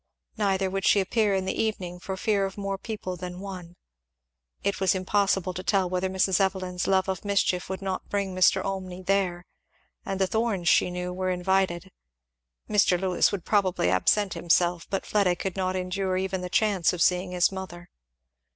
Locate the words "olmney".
8.65-9.03